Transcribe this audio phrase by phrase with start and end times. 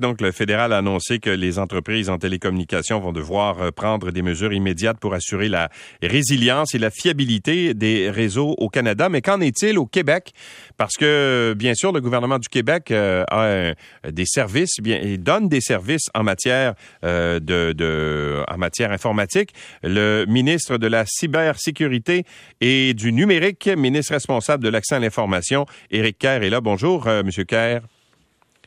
[0.00, 4.22] Donc, le fédéral a annoncé que les entreprises en télécommunications vont devoir euh, prendre des
[4.22, 5.68] mesures immédiates pour assurer la
[6.02, 9.08] résilience et la fiabilité des réseaux au Canada.
[9.08, 10.32] Mais qu'en est-il au Québec?
[10.76, 13.72] Parce que, bien sûr, le gouvernement du Québec euh, a
[14.10, 16.74] des services, bien, et donne des services en matière
[17.04, 19.50] euh, de, en matière informatique.
[19.84, 22.24] Le ministre de la cybersécurité
[22.60, 26.60] et du numérique, ministre responsable de l'accès à l'information, Éric Kerr est là.
[26.60, 27.82] Bonjour, Monsieur Kerr.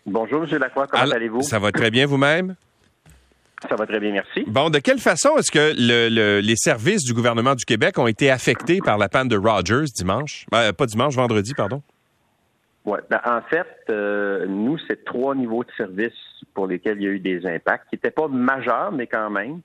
[0.08, 0.58] Bonjour, M.
[0.58, 1.42] Lacroix, comment allez-vous?
[1.42, 2.56] Ça va très bien vous-même?
[3.68, 4.46] Ça va très bien, merci.
[4.48, 5.74] Bon, de quelle façon est-ce que
[6.40, 10.46] les services du gouvernement du Québec ont été affectés par la panne de Rogers dimanche?
[10.50, 11.82] Ben, pas dimanche, vendredi, pardon.
[12.86, 16.14] Oui, ben, en fait, euh, nous, c'est trois niveaux de services
[16.54, 19.60] pour lesquels il y a eu des impacts, qui n'étaient pas majeurs, mais quand même.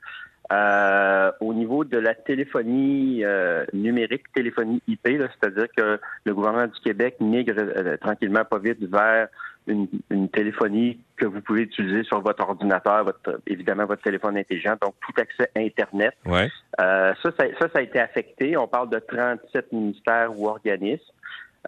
[0.53, 6.79] Euh, au niveau de la téléphonie euh, numérique, téléphonie IP, c'est-à-dire que le gouvernement du
[6.81, 7.55] Québec migre
[8.01, 9.29] tranquillement, pas vite, vers
[9.67, 14.95] une, téléphonie que vous pouvez utiliser sur votre ordinateur, votre, évidemment votre téléphone intelligent, donc
[15.01, 16.15] tout accès Internet.
[16.27, 16.49] Ouais.
[16.81, 18.57] Euh, ça, ça, ça, a été affecté.
[18.57, 21.03] On parle de 37 ministères ou organismes.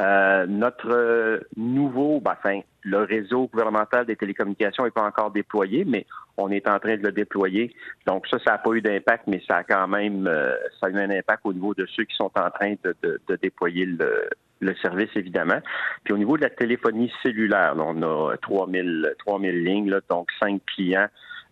[0.01, 6.07] Euh, notre nouveau, ben, enfin, le réseau gouvernemental des télécommunications n'est pas encore déployé, mais
[6.37, 7.75] on est en train de le déployer.
[8.07, 10.91] Donc ça, ça n'a pas eu d'impact, mais ça a quand même, euh, ça a
[10.91, 13.87] eu un impact au niveau de ceux qui sont en train de, de, de déployer
[13.87, 14.29] le,
[14.61, 15.61] le service, évidemment.
[16.05, 20.61] Puis au niveau de la téléphonie cellulaire, on a 3000, 3000 lignes, là, donc cinq
[20.67, 21.09] clients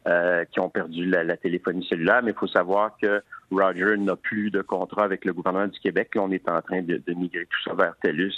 [0.08, 3.22] euh, qui ont perdu la, téléphonie cellulaire, mais il faut savoir que
[3.52, 6.14] Roger n'a plus de contrat avec le gouvernement du Québec.
[6.14, 8.34] Là, on est en train de, migrer tout ça vers TELUS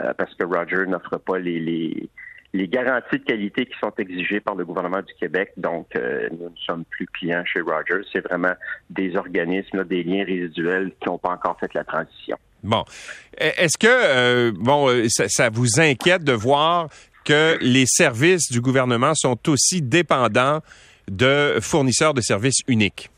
[0.00, 2.08] euh, parce que Roger n'offre pas les, les,
[2.52, 5.52] les, garanties de qualité qui sont exigées par le gouvernement du Québec.
[5.56, 8.06] Donc, euh, nous ne sommes plus clients chez Rogers.
[8.12, 8.54] C'est vraiment
[8.90, 12.36] des organismes, des liens résiduels qui n'ont pas encore fait la transition.
[12.62, 12.84] Bon.
[13.40, 16.88] E, est-ce que, euh, bon, euh, ça, vous inquiète de voir
[17.24, 20.60] que les services du gouvernement sont aussi dépendants
[21.08, 23.10] de fournisseurs de services uniques?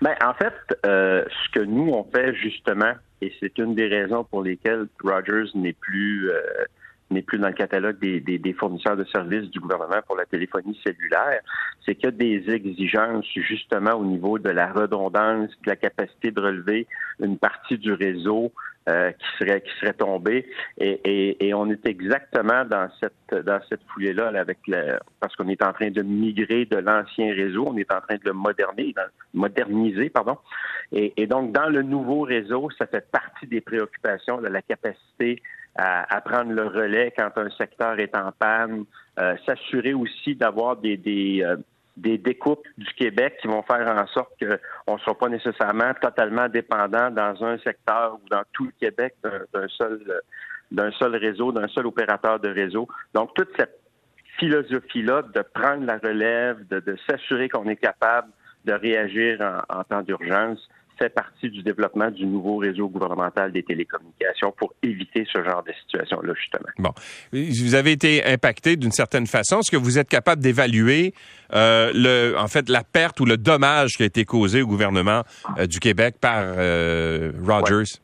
[0.00, 4.24] Bien, en fait, euh, ce que nous, on fait justement, et c'est une des raisons
[4.24, 6.28] pour lesquelles Rogers n'est plus
[7.12, 10.78] n'est plus dans le catalogue des, des, fournisseurs de services du gouvernement pour la téléphonie
[10.84, 11.40] cellulaire,
[11.84, 16.30] c'est qu'il y a des exigences justement au niveau de la redondance, de la capacité
[16.30, 16.86] de relever
[17.20, 18.52] une partie du réseau
[18.88, 20.46] euh, qui serait qui serait tombée
[20.78, 25.36] et, et, et, on est exactement dans cette dans cette foulée là avec le, parce
[25.36, 28.32] qu'on est en train de migrer de l'ancien réseau, on est en train de le
[28.32, 28.94] moderniser,
[29.34, 30.36] moderniser pardon.
[30.90, 35.40] Et, et donc dans le nouveau réseau, ça fait partie des préoccupations de la capacité
[35.76, 38.84] à, prendre le relais quand un secteur est en panne,
[39.18, 41.56] euh, s'assurer aussi d'avoir des, des, euh,
[41.96, 46.48] des découpes du Québec qui vont faire en sorte qu'on ne soit pas nécessairement totalement
[46.48, 50.22] dépendant dans un secteur ou dans tout le Québec d'un seul
[50.70, 52.88] d'un seul réseau, d'un seul opérateur de réseau.
[53.12, 53.78] Donc, toute cette
[54.38, 58.28] philosophie-là de prendre la relève, de, s'assurer qu'on est capable
[58.64, 59.38] de réagir
[59.68, 60.66] en temps d'urgence,
[61.02, 65.72] fait partie du développement du nouveau réseau gouvernemental des télécommunications pour éviter ce genre de
[65.82, 66.68] situation-là, justement.
[66.78, 66.92] Bon.
[67.32, 69.58] Vous avez été impacté d'une certaine façon.
[69.58, 71.12] Est-ce que vous êtes capable d'évaluer,
[71.54, 75.22] euh, le, en fait, la perte ou le dommage qui a été causé au gouvernement
[75.58, 77.98] euh, du Québec par euh, Rogers?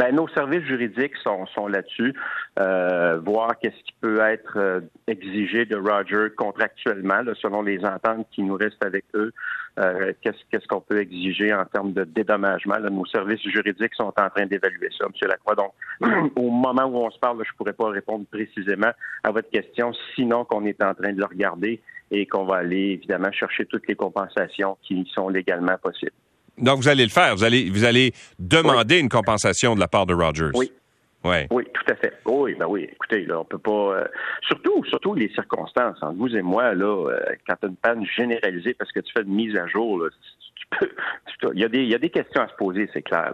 [0.00, 2.14] Ben, nos services juridiques sont, sont là-dessus,
[2.58, 8.42] euh, voir qu'est-ce qui peut être euh, exigé de Roger contractuellement, selon les ententes qui
[8.42, 9.30] nous restent avec eux.
[9.78, 12.76] Euh, qu'est-ce qu'on peut exiger en termes de dédommagement?
[12.90, 15.12] nos services juridiques sont en train d'évaluer ça, M.
[15.28, 15.54] Lacroix.
[15.54, 15.74] Donc,
[16.36, 19.92] au moment où on se parle, je ne pourrais pas répondre précisément à votre question,
[20.14, 23.86] sinon qu'on est en train de le regarder et qu'on va aller évidemment chercher toutes
[23.86, 26.12] les compensations qui sont légalement possibles.
[26.58, 27.34] Donc, vous allez le faire.
[27.34, 30.50] Vous allez, vous allez demander une compensation de la part de Rogers.
[30.54, 30.72] Oui.
[31.24, 31.46] Ouais.
[31.50, 32.14] Oui, tout à fait.
[32.24, 32.88] Oui, ben oui.
[32.90, 33.70] Écoutez, là, on peut pas.
[33.70, 34.04] Euh,
[34.46, 35.98] surtout, surtout les circonstances.
[36.00, 39.12] Entre vous et moi, là, euh, quand tu as une panne généralisée parce que tu
[39.12, 40.08] fais une mise à jour, là,
[40.56, 40.88] tu peux.
[41.54, 43.32] Il y, a des, y a des questions à se poser, c'est clair.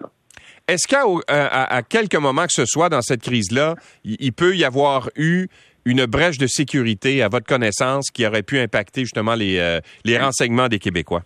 [0.68, 5.10] Est-ce qu'à à, quelques moments que ce soit dans cette crise-là, il, peut y avoir
[5.16, 5.48] eu
[5.84, 10.18] une brèche de sécurité à votre connaissance qui aurait pu impacter justement les, euh, les
[10.18, 11.22] renseignements des Québécois?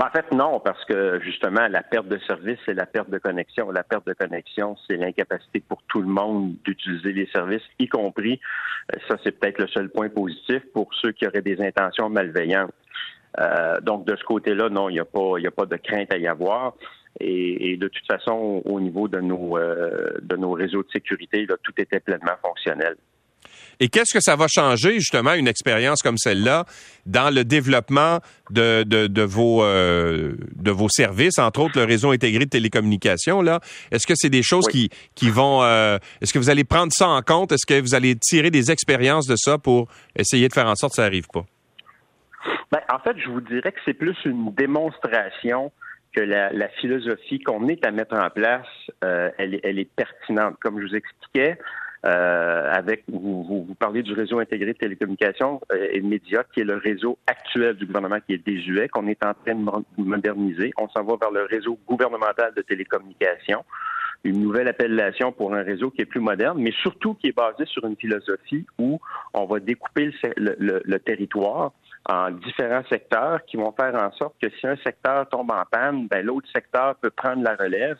[0.00, 3.18] Ben, en fait, non, parce que justement, la perte de service, c'est la perte de
[3.18, 3.70] connexion.
[3.70, 8.40] La perte de connexion, c'est l'incapacité pour tout le monde d'utiliser les services, y compris,
[8.94, 12.72] euh, ça c'est peut-être le seul point positif, pour ceux qui auraient des intentions malveillantes.
[13.40, 16.16] Euh, donc, de ce côté-là, non, il n'y a, pas, a pas de crainte à
[16.16, 16.76] y avoir.
[17.18, 21.56] Et, de toute façon, au niveau de nos, euh, de nos réseaux de sécurité, là,
[21.62, 22.96] tout était pleinement fonctionnel.
[23.80, 26.66] Et qu'est-ce que ça va changer, justement, une expérience comme celle-là,
[27.06, 28.18] dans le développement
[28.50, 33.60] de, de, vos, euh, de vos services, entre autres le réseau intégré de télécommunications, là?
[33.90, 35.62] Est-ce que c'est des choses qui, qui vont...
[35.62, 37.52] Euh, est-ce que vous allez prendre ça en compte?
[37.52, 40.92] Est-ce que vous allez tirer des expériences de ça pour essayer de faire en sorte
[40.92, 41.44] que ça n'arrive pas?
[42.70, 45.72] Ben, en fait, je vous dirais que c'est plus une démonstration
[46.14, 48.66] que la, philosophie qu'on est à mettre en place,
[49.04, 50.56] euh, elle, est pertinente.
[50.60, 51.56] Comme je vous expliquais,
[52.06, 56.60] euh, avec vous, vous, parlez du réseau intégré de télécommunications euh, et de médias, qui
[56.60, 60.72] est le réseau actuel du gouvernement qui est désuet, qu'on est en train de moderniser.
[60.78, 63.64] On s'en va vers le réseau gouvernemental de télécommunications
[64.22, 67.64] une nouvelle appellation pour un réseau qui est plus moderne, mais surtout qui est basé
[67.64, 69.00] sur une philosophie où
[69.32, 71.72] on va découper le territoire
[72.08, 76.08] en différents secteurs qui vont faire en sorte que si un secteur tombe en panne,
[76.08, 77.98] ben, l'autre secteur peut prendre la relève.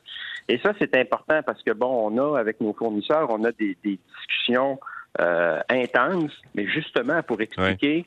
[0.48, 3.76] Et ça, c'est important parce que, bon, on a, avec nos fournisseurs, on a des,
[3.84, 4.80] discussions
[5.20, 8.06] euh, intenses, mais justement pour expliquer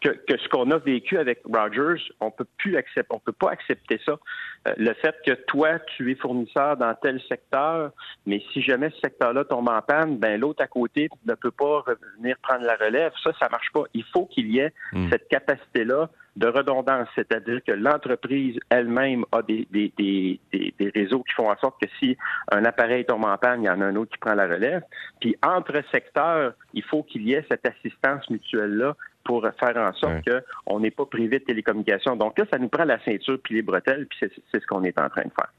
[0.00, 3.50] que, que ce qu'on a vécu avec Rogers, on peut plus accepter, on peut pas
[3.50, 4.18] accepter ça.
[4.66, 7.90] Euh, le fait que toi, tu es fournisseur dans tel secteur,
[8.26, 11.80] mais si jamais ce secteur-là tombe en panne, ben l'autre à côté ne peut pas
[11.80, 13.12] revenir prendre la relève.
[13.22, 13.84] Ça, ça marche pas.
[13.94, 15.08] Il faut qu'il y ait hmm.
[15.10, 21.32] cette capacité-là de redondance, c'est-à-dire que l'entreprise elle-même a des, des, des, des, réseaux qui
[21.34, 22.16] font en sorte que si
[22.50, 24.82] un appareil tombe en panne, il y en a un autre qui prend la relève.
[25.20, 30.22] Puis entre secteurs, il faut qu'il y ait cette assistance mutuelle-là pour faire en sorte
[30.24, 32.16] qu'on n'est pas privé de télécommunications.
[32.16, 34.98] Donc là, ça nous prend la ceinture puis les bretelles, puis c'est ce qu'on est
[34.98, 35.52] en train de faire.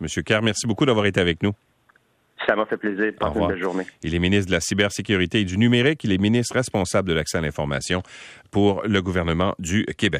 [0.00, 1.52] Monsieur Kerr, merci beaucoup d'avoir été avec nous.
[2.46, 3.12] Ça m'a fait plaisir.
[3.18, 3.86] Passez une belle journée.
[4.02, 6.04] Il est ministre de la cybersécurité et du numérique.
[6.04, 8.02] Il est ministre responsable de l'accès à l'information
[8.50, 10.14] pour le gouvernement du Québec.